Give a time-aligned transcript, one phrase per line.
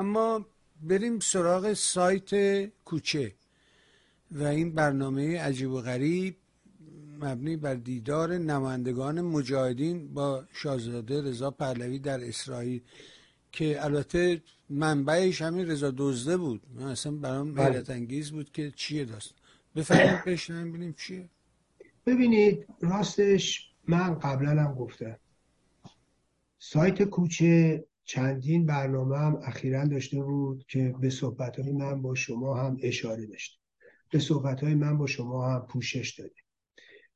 [0.00, 0.46] اما
[0.82, 2.30] بریم سراغ سایت
[2.84, 3.32] کوچه
[4.30, 6.36] و این برنامه عجیب و غریب
[7.20, 12.82] مبنی بر دیدار نمایندگان مجاهدین با شاهزاده رضا پهلوی در اسرائیل
[13.52, 16.62] که البته منبعش همین رضا دزده بود.
[16.74, 17.64] من اصلا برام بله.
[17.64, 19.34] حیرت انگیز بود که چیه داست
[19.76, 21.28] بفرمایید بشنویم ببینیم چیه.
[22.06, 25.16] ببینید راستش من قبلا هم گفتم.
[26.58, 32.76] سایت کوچه چندین برنامه هم اخیرا داشته بود که به صحبت من با شما هم
[32.82, 33.58] اشاره داشته.
[34.10, 36.34] به صحبت من با شما هم پوشش داده.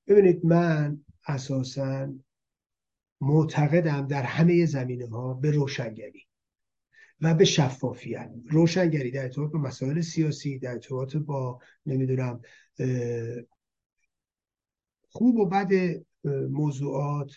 [0.07, 2.15] ببینید من اساسا
[3.21, 6.27] معتقدم در همه زمینه ها به روشنگری
[7.21, 8.30] و به شفافیت.
[8.51, 12.41] روشنگری در ارتباط با مسائل سیاسی در ارتباط با نمی‌دونم
[15.09, 15.71] خوب و بد
[16.51, 17.33] موضوعات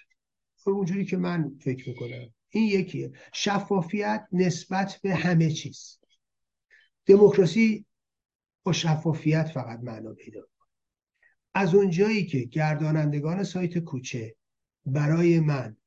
[0.65, 2.33] اونجوری که من فکر می‌کنم.
[2.49, 5.99] این یکیه شفافیت نسبت به همه چیز
[7.05, 7.85] دموکراسی
[8.63, 10.47] با شفافیت فقط معنا پیدا.
[11.53, 14.35] از اونجایی که گردانندگان سایت کوچه
[14.85, 15.77] برای من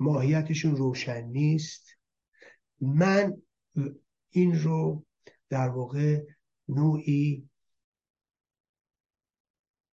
[0.00, 1.86] ماهیتشون روشن نیست
[2.80, 3.42] من
[4.30, 5.04] این رو
[5.48, 6.24] در واقع
[6.68, 7.48] نوعی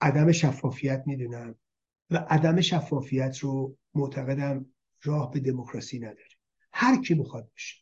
[0.00, 1.54] عدم شفافیت می‌دونم
[2.10, 4.66] و عدم شفافیت رو معتقدم
[5.02, 6.28] راه به دموکراسی نداره
[6.72, 7.76] هر کی می‌خواد باشه.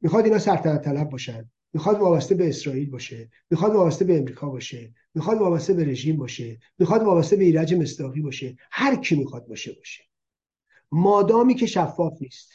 [0.00, 1.50] می‌خواد اینا سلطنت طلب باشن.
[1.72, 3.30] می‌خواد وابسته به اسرائیل باشه.
[3.50, 4.94] می‌خواد وابسته به امریکا باشه.
[5.14, 6.58] می‌خواد وابسته به رژیم باشه.
[6.78, 8.56] می‌خواد وابسته به ایرج مصداقی باشه.
[8.70, 10.04] هر کی می‌خواد باشه باشه.
[10.92, 12.52] مادامی که شفاف نیست.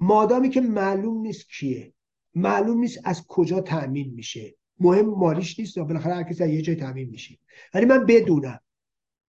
[0.00, 1.92] مادامی که معلوم نیست کیه.
[2.34, 4.54] معلوم نیست از کجا تأمین میشه.
[4.80, 5.78] مهم مالیش نیست.
[5.78, 7.38] بالاخره هر کسی از یه جای تأمین میشه.
[7.74, 8.60] ولی من بدونم.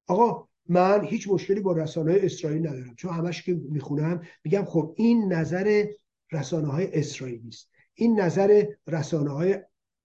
[0.08, 2.96] آقا من هیچ مشکلی با رسانه اسرائیل ندارم.
[2.96, 5.86] چون همش که می‌خونم میگم خب این نظر
[6.32, 9.60] رسانه های اسرائیلی است این نظر رسانه های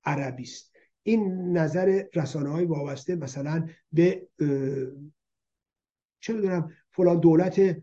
[0.05, 0.73] عربی است.
[1.03, 4.29] این نظر رسانه های وابسته مثلا به
[6.21, 7.77] چه می‌دونم فلان دولت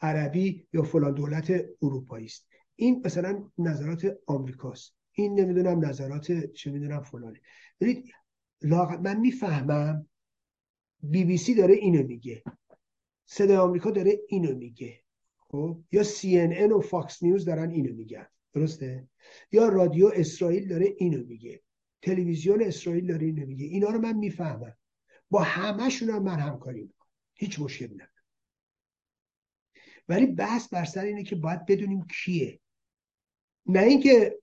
[0.00, 2.46] عربی یا فلان دولت اروپایی است.
[2.76, 7.40] این مثلا نظرات آمریکاست این نمی‌دونم نظرات چه می‌دونم فلانه
[7.80, 8.04] ببینید
[9.02, 10.06] من می‌فهمم
[11.10, 12.42] بی بی سی داره اینو میگه.
[13.26, 15.00] صدای آمریکا داره اینو میگه.
[15.38, 18.26] خب؟ یا سی ان ان و فاکس نیوز دارن اینو میگن.
[18.52, 19.08] درسته؟
[19.52, 21.62] یا رادیو اسرائیل داره اینو میگه.
[22.02, 23.66] تلویزیون اسرائیل داره اینو میگه.
[23.66, 24.76] اینا رو من می‌فهمم.
[25.30, 27.10] با همشون هم من همکاری می‌کنم.
[27.34, 28.10] هیچ مشکلی ندارم
[30.08, 32.60] ولی بحث بر سر اینه که باید بدونیم کیه.
[33.66, 34.38] نه اینکه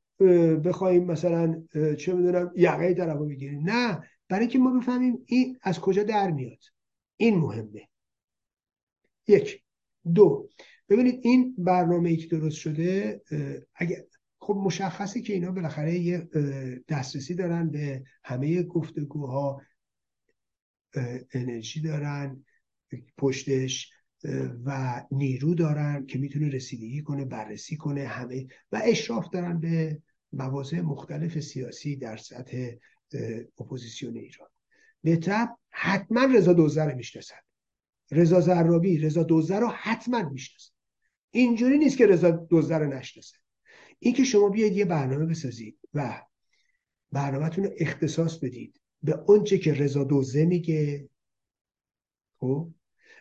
[0.65, 3.69] بخوایم مثلا چه می‌دونم یقه طرفو بگیریم.
[3.69, 4.10] نه.
[4.31, 6.63] برای اینکه ما بفهمیم این از کجا در میاد.
[7.17, 7.87] این مهمه.
[9.27, 9.63] یک.
[10.13, 10.49] دو.
[10.89, 13.21] ببینید این برنامه ای که درست شده
[13.75, 14.07] اگه
[14.39, 16.29] خب مشخصه که اینا بالاخره یه
[16.87, 19.61] دسترسی دارن به همه گفتگوها
[21.33, 22.45] انرژی دارن
[23.17, 23.91] پشتش
[24.65, 30.01] و نیرو دارن که می‌تونه رسیدگی کنه بررسی کنه همه و اشراف دارن به
[30.33, 32.71] مواضع مختلف سیاسی در سطح
[33.57, 34.49] اپوزیسیون ایران.
[35.03, 35.19] به
[35.69, 37.35] حتما رضا دوزه رو می‌شناسن.
[38.11, 40.73] رضا زرابی رضا دوزه رو حتما می‌شناسن.
[41.31, 43.37] اینجوری نیست که رضا دوزه رو نشناسن
[43.99, 46.21] این که شما بیاید یه برنامه بسازید و
[47.11, 51.09] برنامهتون رو اختصاص بدید به اونچه که رضا دوزه میگه
[52.37, 52.71] خب؟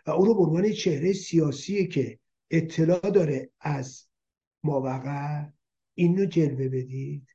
[0.06, 2.18] و اون رو به عنوان چهره سیاسی که
[2.50, 4.06] اطلاع داره از
[4.62, 5.44] ماوقع
[5.94, 7.26] این رو جلوه بدید.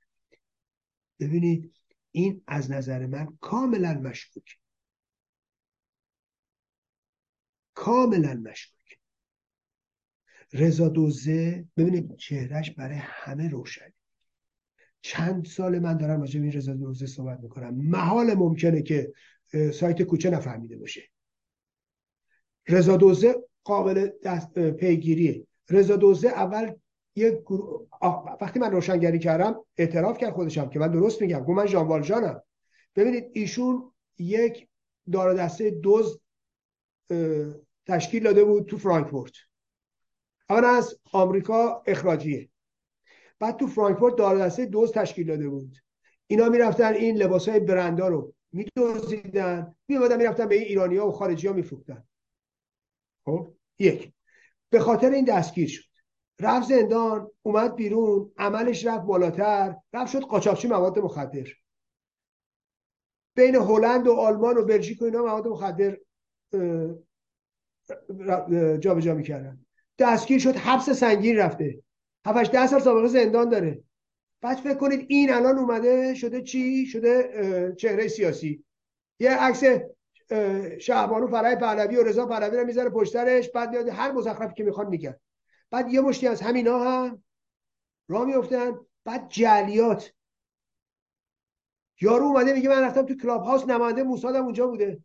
[1.20, 1.74] ببینید
[2.16, 4.58] این از نظر من کاملا مشکوک.
[7.74, 9.00] کاملا مشکوک.
[10.54, 13.94] رضا دوزه ببینید چهرهش برای همه روشن
[15.02, 17.76] چند سال من دارم راجع به این رضا دوزه صحبت می‌کنم.
[17.76, 19.14] محال ممکنه که
[19.74, 21.10] سایت کوچه نفهمیده باشه.
[22.68, 24.10] رضا دوزه قابل
[24.72, 25.48] پیگیریه.
[25.70, 26.76] رضا دوزه اول
[28.02, 31.40] آه، وقتی من روشنگری کردم اعتراف کرد خودشم که من درست میگم.
[31.40, 32.42] گفت من ژان والژانم.
[32.96, 34.68] ببینید ایشون یک
[35.12, 35.82] دار دسته
[37.10, 37.56] اه،
[37.88, 39.34] تشکیل داده بود تو فرانکفورت.
[40.50, 42.50] اول از آمریکا اخراجیه.
[43.40, 45.78] بعد تو فرانکفورت دار دسته دوز تشکیل داده بود.
[46.28, 51.12] اینا می‌رفتن این لباس های برندا رو میدوزیدن میومدن می‌رفتن به این ایرانی ها و
[51.12, 52.04] خارجی ها میفروختن.
[53.26, 54.14] خب؟ یک.
[54.70, 55.95] به خاطر این دستگیر شد.
[56.40, 61.48] رفت زندان اومد بیرون عملش رفت بالاتر رفت شد قاچاقچی مواد مخدر.
[63.36, 65.98] بین هلند و آلمان و بلژیک و اینا مواد مخدر
[68.78, 69.66] جابجا می‌کردن.
[70.00, 71.80] دستگیر شد حبس سنگین رفته.
[72.26, 73.84] 7 ده سال سابقه زندان داره.
[74.42, 78.64] بعد فکر کنید این الان اومده شده چی؟ شده چهره سیاسی.
[79.20, 79.64] یه عکس
[80.80, 84.88] شهبانو فرای پهلوی و رضا پهلوی رو می‌ذاره پشترش بعد میاد هر مزخرفی که می‌خوان
[84.88, 85.16] میگن
[85.76, 87.24] بعد یه مشتی از همینا هم
[88.08, 90.14] راه میفتن بعد جعلیات.
[92.02, 95.04] یارو اومده میگه من رفتم تو Clubhouse نماینده موساد اونجا بوده.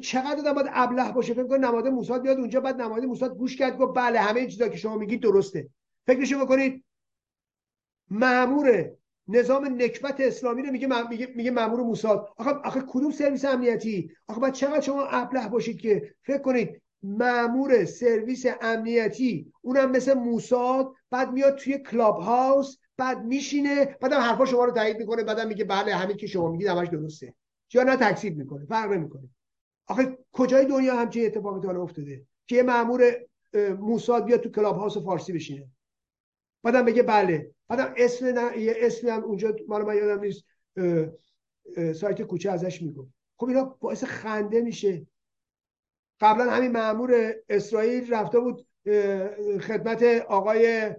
[0.00, 3.56] چقدر آدم باید ابله باشه؟ فکر کن نماینده موساد بیاد اونجا بعد نماینده موساد گوش
[3.56, 5.68] کرد گفت بله همه چیزا که شما میگید درسته.
[6.06, 6.84] فکرشو بکنید.
[8.10, 8.90] مامور
[9.28, 12.34] نظام نکبت اسلامی رو میگه میگه میگه مامور موساد.
[12.36, 17.84] آخه آخه کدوم سرویس امنیتی؟ آخه بعد چقدر شما ابله باشید که فکر کنید مامور
[17.84, 19.52] سرویس امنیتی.
[19.62, 25.24] اونم مثل موساد بعد میاد توی Clubhouse بعد میشینه بعدم حرفا شما رو تایید می‌کنه
[25.24, 27.34] بعدم میگه بله همین که شما میگید همش درسته.
[27.74, 29.28] یا نه تکذیب می‌کنه فرق نمی‌کنه.
[29.86, 33.12] آخه کجای دنیا همچین اتفاقی تا افتاده که یه مامور
[33.80, 35.68] موساد بیاد تو کلاب هاوس فارسی بشینه؟
[36.62, 37.50] بعدم بگه بله.
[37.68, 38.58] بعدم اسم نه...
[38.58, 40.44] یه اسمی هم اونجا مال من یادم نیست
[41.94, 43.06] سایت کوچه ازش میگم
[43.36, 45.06] خب اینا باعث خنده میشه.
[46.20, 48.66] قبلا همین مامور اسرائیل رفته بود
[49.60, 50.94] خدمت آقای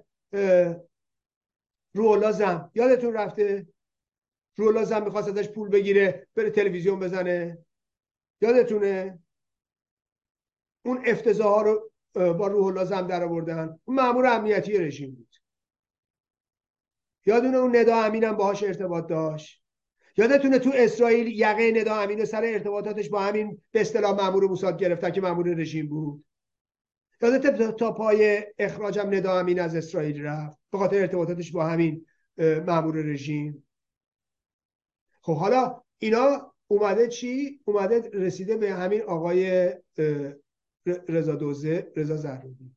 [1.93, 2.71] رولا زم.
[2.75, 3.67] یادتون رفته؟
[4.55, 7.57] رولا زم می‌خواست ازش پول بگیره بره تلویزیون بزنه.
[8.41, 9.19] یادتونه؟
[10.85, 13.79] اون افتضاح رو با روح الله زم در آوردن.
[13.85, 15.35] اون مامور امنیتی رژیم بود.
[17.25, 19.63] یادونه اون ندا امین هم باهاش ارتباط داشت؟
[20.17, 25.09] یادتونه تو اسرائیل یقه ندا امین سر ارتباطاتش با همین به اصطلاح مامور موساد گرفتن
[25.09, 26.25] که مامور رژیم بود؟
[27.21, 32.05] یادت تا پای اخراجم ندا امین از اسرائیل رفت به خاطر ارتباطاتش با همین
[32.67, 33.67] مامور رژیم.
[35.21, 39.73] خب حالا اینا اومده چی؟ اومده رسیده به همین آقای
[40.85, 42.75] رضا دوزه رضا زهرودی.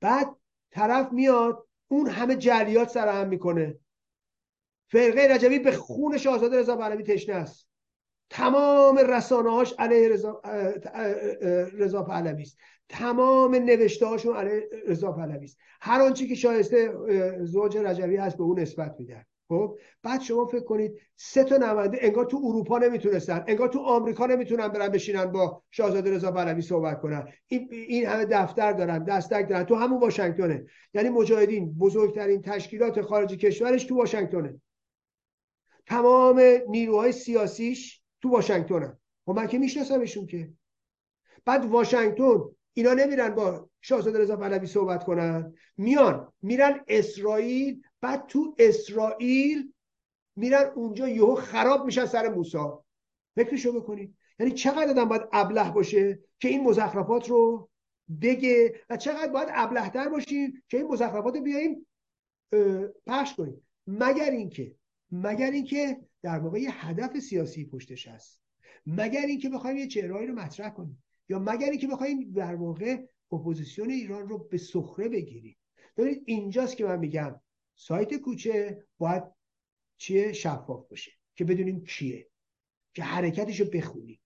[0.00, 0.36] بعد
[0.70, 3.78] طرف میاد اون همه جریات سرهم می‌کنه.
[4.92, 7.68] فرقه رجبی به خون شاهزاده رضا پهلوی تشنه است.
[8.30, 10.42] تمام رسانه هاش علیه رضا
[11.78, 12.58] رضا پهلوی است.
[12.88, 15.58] تمام نوشته هاشون علیه رضا پهلوی است.
[15.80, 16.92] هر آنچه که شایسته
[17.44, 19.24] زوج رجبی هست به اون نسبت میدن.
[19.48, 24.26] خب؟ بعد شما فکر کنید سه تا نماینده انگار تو اروپا نمی‌تونستن انگار تو آمریکا
[24.26, 27.28] نمی‌تونن برن بشینن با شاهزاده رضا پهلوی صحبت کنن.
[27.46, 29.64] این این همه دفتر دارن دستک دارن.
[29.64, 34.60] تو همون واشنگتنه یعنی مجاهدین بزرگترین تشکیلات خارجی کشورش تو واشنگتنه
[35.86, 38.98] تمام نیروهای سیاسیش تو واشنگتنن.
[39.26, 40.52] خب من که میشناسمشون که.
[41.44, 42.40] بعد واشنگتن
[42.72, 45.54] اینا نمیرن با شاهزاده رضا پهلوی صحبت کنن.
[45.76, 49.72] میان میرن اسرائیل بعد تو اسرائیل
[50.36, 52.84] میرن اونجا یهو خراب میشن سر موسا
[53.34, 54.16] فکرشو بکنید.
[54.38, 57.68] یعنی چقدر آدم باید ابله باشه که این مزخرفات رو
[58.22, 61.86] بگه و چقدر باید ابلهتر باشیم که این مزخرفات رو بیاییم
[63.06, 63.68] پخش کنیم.
[63.86, 64.74] مگر اینکه
[65.12, 68.42] مگر اینکه در واقع یه هدف سیاسی پشتش هست.
[68.86, 71.02] مگر اینکه بخوایم یه چهره‌هایی رو مطرح کنیم.
[71.28, 75.56] یا مگر اینکه بخوایم در واقع اپوزیسیون ایران رو به سخره بگیریم.
[75.96, 77.40] ببینید اینجاست که من میگم
[77.74, 79.22] سایت کوچه باید
[79.96, 82.28] چیه؟ شفاف باشه که بدونیم کیه.
[82.94, 84.20] که حرکتش رو بخونیم.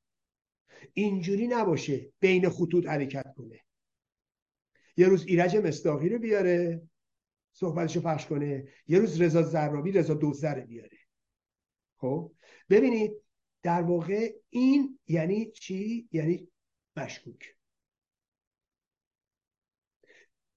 [0.92, 3.60] اینجوری نباشه بین خطوط حرکت کنه.
[4.96, 6.82] یه روز ایرج مصداقی رو بیاره
[7.56, 8.64] صحبتش رو پخش کنه.
[8.86, 10.98] یه روز رضا زرابی رضا دوزره بیاره.
[11.96, 12.32] خب؟
[12.70, 13.12] ببینید
[13.62, 16.48] در واقع این یعنی چی؟ یعنی
[16.96, 17.56] مشکوک.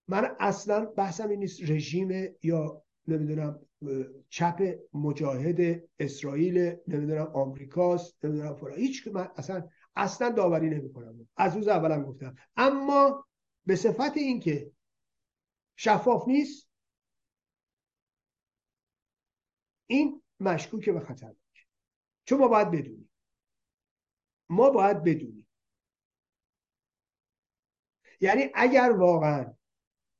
[0.07, 3.59] من اصلا بحثم این نیست رژیم یا نمی‌دونم
[4.29, 11.29] چپ مجاهد اسرائیل نمی‌دونم آمریکاست نمی‌دونم فرا هیچ که من اصلا اصلا داوری نمی‌کنم.
[11.37, 12.35] از روز اولم گفتم.
[12.55, 13.25] اما
[13.65, 14.71] به صفت اینکه
[15.75, 16.68] شفاف نیست
[19.89, 21.67] این مشکوکه به خطرناک
[22.25, 23.09] چون ما باید بدونیم.
[24.49, 25.47] ما باید بدونیم.
[28.21, 29.53] یعنی اگر واقعا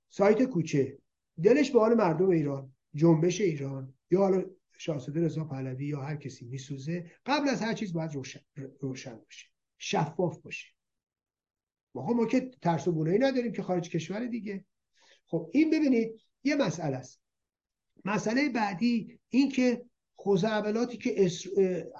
[0.10, 0.98] سایت کوچه
[1.44, 4.44] دلش به حال مردم ایران جنبش ایران یا حالا
[4.78, 8.40] شاهزاده رضا پهلوی یا هر کسی میسوزه قبل از هر چیز باید روشن,
[8.80, 9.48] روشن باشه.
[9.78, 10.68] شفاف باشه.
[11.96, 14.66] ما ما که ترس و بونایی نداریم که خارج کشور دیگه.
[15.26, 17.22] خب این ببینید یه مسئله است.
[18.06, 21.32] مسئله بعدی این که خوزعبلاتی که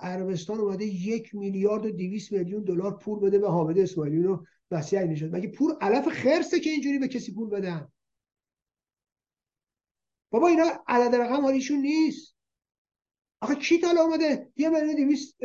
[0.02, 4.24] عربستان اومده یک میلیارد و دیویس میلیون دلار پول بده به حامد اسماعیلی.
[4.24, 5.36] رو مسیح نشد.
[5.36, 7.88] مگه پول علف خرسه که اینجوری به کسی پول بدن؟
[10.32, 12.36] بابا اینا عدد رقم حالیشون نیست.
[13.42, 15.36] آخه کی تا آمده یه میلیون دیویس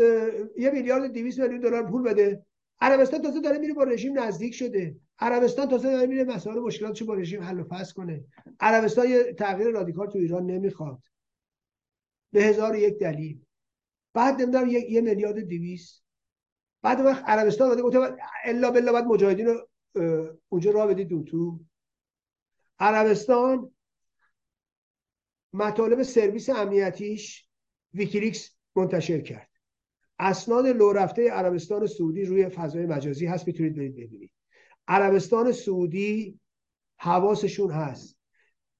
[0.58, 2.46] یه میلیارد دیویس میلیون دلار پول بده.
[2.80, 4.96] عربستان تازه داره میره با رژیم نزدیک شده.
[5.18, 8.24] عربستان تازه داره میره مسائل مشکلاتش با رژیم حل و فصل کنه.
[8.60, 11.02] عربستان یه تغییر رادیکال تو ایران نمی‌خواد.
[12.32, 13.44] به هزار یک دلیل.
[14.14, 16.00] بعد نمی‌دونم یه, میلیارد دیویس
[16.82, 19.68] بعد وقت عربستان داده گفته الا بالله بعد مجاهدین رو
[20.48, 21.60] اونجا راه بدید دو تو.
[22.78, 23.70] عربستان
[25.52, 27.48] مطالب سرویس امنیتیش
[27.94, 29.50] WikiLeaks منتشر کرد.
[30.24, 34.30] اسناد لو رفته عربستان سعودی روی فضای مجازی هست می‌تونید برید ببینید.
[34.88, 36.40] عربستان سعودی
[36.96, 38.18] حواسشون هست.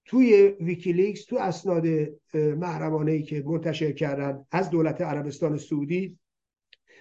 [0.05, 1.87] توی WikiLeaks تو اسناد
[2.35, 6.19] محرمانه ای که منتشر کردن از دولت عربستان سعودی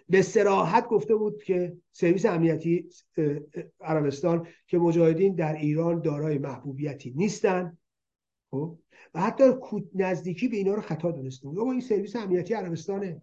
[0.10, 2.90] به صراحت گفته بود که سرویس امنیتی
[3.82, 7.78] عربستان که مجاهدین در ایران دارای محبوبیتی نیستن.
[8.52, 8.78] خب؟
[9.14, 9.44] و حتی
[9.96, 11.60] نزدیکی به اینا رو خطا دونسته بود.
[11.60, 13.22] این سرویس امنیتی عربستانه.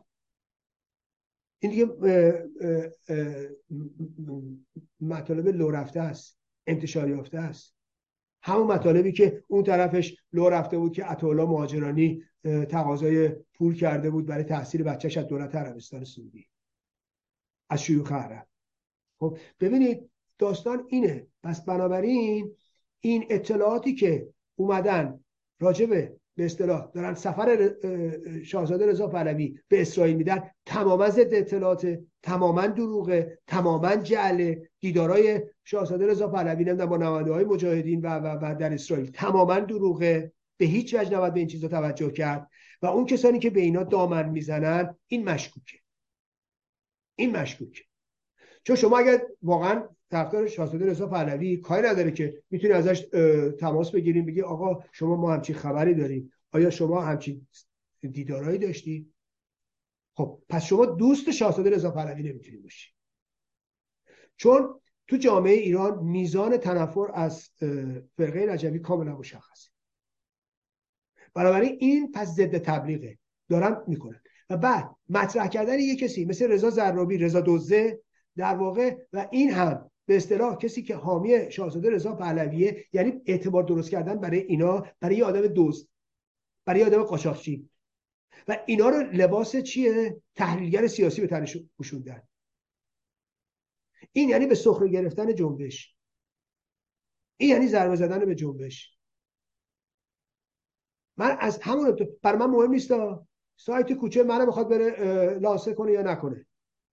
[1.62, 1.86] این دیگه
[5.00, 7.76] مطالب لو رفته است انتشار یافته است.
[8.42, 12.22] همون مطالبی که اون طرفش لو رفته بود که عطاالله مهاجرانی
[12.68, 16.46] تقاضای پول کرده بود برای تحصیل بچهش از دولت عربستان سعودی
[17.70, 18.46] از شیوخ عرب.
[19.18, 21.26] خب ببینید داستان اینه.
[21.42, 22.56] پس بنابراین
[23.00, 25.24] این اطلاعاتی که اومدن
[25.60, 27.74] راجبه به اصطلاح دارن سفر
[28.44, 34.70] شاهزاده رضا پهلوی به اسرائیل میدن تماما ضد اطلاعات تماما دروغه تماما جعله.
[34.80, 39.60] دیدارای شاهزاده رضا پهلوی نمیدن با نماینده های مجاهدین و, و, و در اسرائیل تماما
[39.60, 40.32] دروغه.
[40.56, 42.50] به هیچ وجه نباید به این چیزا توجه کرد.
[42.82, 45.78] و اون کسانی که به اینا دامن می‌زنن این مشکوکه.
[47.16, 47.82] این مشکوکه.
[48.64, 53.00] چون شما اگر واقعا طرفدار شاهزاده رضا پهلوی کاری نداره که می‌تونی ازش
[53.58, 56.32] تماس بگیریم بگی آقا شما ما همچین خبری داریم.
[56.52, 57.46] آیا شما همچین
[58.00, 59.12] دیدارایی داشتی؟
[60.14, 62.90] خب پس شما دوست شاهزاده رضا پهلوی نمی‌تونی باشی.
[64.36, 67.50] چون تو جامعه ایران میزان تنفر از
[68.16, 69.70] فرقه رجوی کاملا مشخصه.
[71.34, 73.18] بنابراین این پس ضد تبلیغه.
[73.48, 74.20] دارن می‌کنن.
[74.50, 78.00] و بعد مطرح کردن یه کسی مثل رضا زرابی رضا دوزه
[78.36, 83.62] در واقع و این هم به اصطلاح کسی که حامی شاهزاده رضا پهلویه یعنی اعتبار
[83.62, 85.88] درست کردن برای اینا برای یه آدم دوست
[86.64, 87.70] برای آدم قاچاقچی.
[88.48, 92.22] و اینا رو لباس چیه؟ تحلیلگر سیاسی به تنش پوشوندن.
[94.12, 95.96] این یعنی به سخره گرفتن جنبش.
[97.36, 98.98] این یعنی ضربه زدن به جنبش.
[101.16, 102.90] من از همون بر من مهم نیست
[103.56, 106.46] سایت کوچه منو می‌خواد بره لاسه کنه یا نکنه.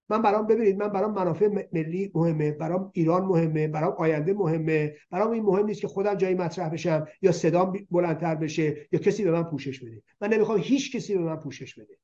[0.09, 5.31] من برام ببینید من برام منافع ملی مهمه برام ایران مهمه برام آینده مهمه برام
[5.31, 9.31] این مهم نیست که خودم جایی مطرح بشم یا صدام بلندتر بشه یا کسی به
[9.31, 10.03] من پوشش بده.
[10.21, 11.97] من نمی‌خوام هیچ کسی به من پوشش بده.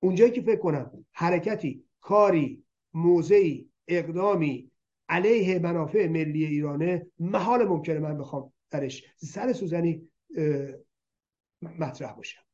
[0.00, 4.70] اونجایی که فکر کنم حرکتی کاری موضعی اقدامی
[5.08, 10.08] علیه منافع ملی ایرانه محال ممکنه من بخوام درش سر سوزنی
[11.62, 12.47] مطرح باشم.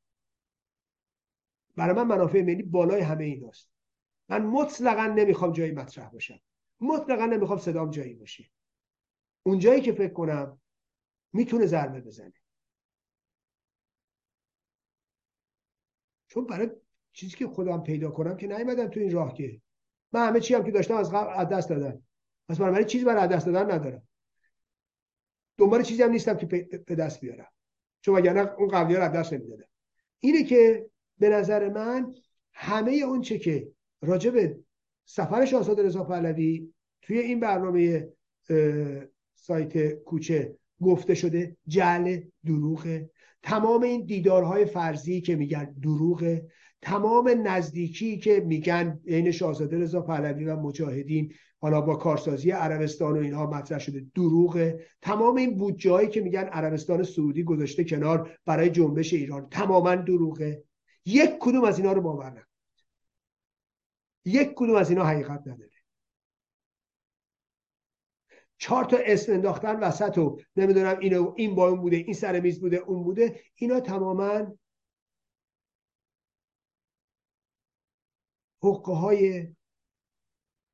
[1.76, 3.70] برای من منافع ملی بالای همه ایناست.
[4.28, 6.40] من مطلقا نمی‌خوام جایی مطرح باشم.
[6.80, 8.50] مطلقا نمی‌خوام صدام جایی باشه.
[9.42, 10.60] اون جایی که فکر کنم
[11.32, 12.32] می‌تونه ضربه بزنه.
[16.28, 16.70] چون برای
[17.12, 19.60] چیزی که خودم پیدا کنم که نیومدم تو این راه که
[20.12, 22.02] من همه چی هم که داشتم از قبل از دست دادم
[22.48, 24.08] پس من چیزی برای دست دادن ندارم.
[25.58, 26.46] دنبال چیزی هم نیستم که
[26.86, 27.52] به دست بیارم.
[28.00, 29.68] چون وگرنه اون قبلی رو از دست نمی‌دادم.
[30.20, 32.14] اینه که به نظر من
[32.52, 33.68] همه اون چه که
[34.02, 34.56] راجب
[35.04, 36.68] سفر شاهزاده رضا پهلوی
[37.02, 38.08] توی این برنامه
[39.34, 43.10] سایت کوچه گفته شده جعل دروغه.
[43.42, 46.46] تمام این دیدارهای فرضی که میگن دروغه.
[46.82, 53.20] تمام نزدیکی که میگن بین شاهزاده رضا پهلوی و مجاهدین حالا با کارسازی عربستان و
[53.20, 54.86] اینها مطرح شده دروغه.
[55.02, 60.62] تمام این بودجه که میگن عربستان سعودی گذاشته کنار برای جنبش ایران تماما دروغه.
[61.04, 62.46] یک کدوم از اینا رو باور نکنید
[64.24, 65.70] یک کدوم از اینا حقیقت نداره.
[68.58, 72.60] چهار تا اسم انداختن وسط و نمی‌دونم اینو این با اون بوده این سر میز
[72.60, 73.40] بوده اون بوده.
[73.54, 74.56] اینا تماما
[78.62, 79.48] حقه های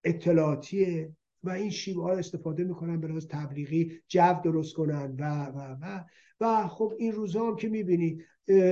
[0.05, 1.09] اطلاعاتی
[1.43, 6.05] و این شیوه ها استفاده می‌کنن به تبلیغی جو درست کنن و و و.
[6.41, 8.25] و خب این روزها هم که می‌بینی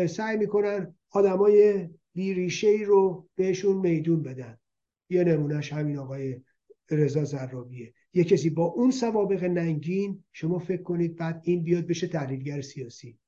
[0.07, 4.59] سعی می‌کنن آدمای بیریشه ای رو بهشون میدون بدن.
[5.09, 6.41] یه نمونهش همین آقای
[6.91, 7.95] رضا زرابیه.
[8.13, 13.19] یه کسی با اون سوابق ننگین شما فکر کنید بعد این بیاد بشه تحلیلگر سیاسی.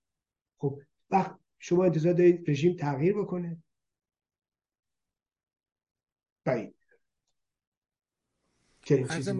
[0.58, 3.62] خب وقت شما انتظار دارید رژیم تغییر بکنه.
[6.44, 6.75] بعید
[8.82, 9.32] چنین چیزی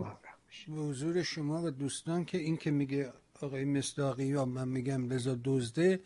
[0.69, 5.41] به حضور شما و دوستان که این که میگه آقای مصداقی یا من میگم رضا
[5.45, 6.01] دزده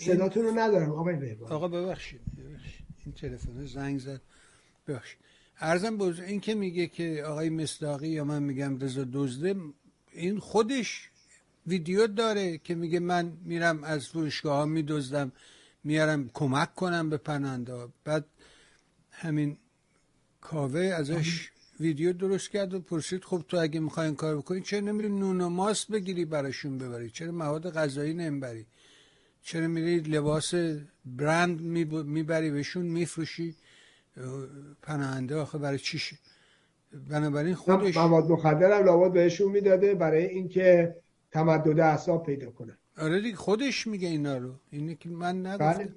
[0.00, 2.20] صداتون رو ندارم آقای بهبان آقا ببخشید
[3.04, 4.20] این تلفن زنگ زد.
[4.88, 5.18] ببخشید.
[5.60, 9.54] ارزم بوز این که میگه که آقای مصداقی یا من میگم رضا دزده
[10.12, 11.10] این خودش
[11.66, 15.32] ویدیو داره که میگه من میرم از فروشگاه ها میدزدم
[15.84, 18.24] میارم کمک کنم به پنانده بعد
[19.10, 19.56] همین
[20.40, 21.50] کاوه ازش
[21.80, 25.40] ویدیو درست کرد و پرسید خب تو اگه می‌خوای این کار بکنی چرا نمیری نون
[25.40, 28.66] و ماست بگیری براشون ببری؟ چرا مواد غذایی نمی‌بری؟
[29.44, 30.54] چرا میری لباس
[31.04, 31.60] برند
[32.04, 33.54] می‌بری بهشون میفروشی؟
[34.82, 36.14] پناهنده آخه برای چیش
[37.10, 40.96] بنابراین خودش مواد مخدر هم لابد بهشون می‌داده برای اینکه
[41.30, 44.54] تمدد اعصاب پیدا کنه آره دیگه خودش میگه اینا رو.
[44.70, 45.72] اینه که من نگفتم.
[45.72, 45.92] بله.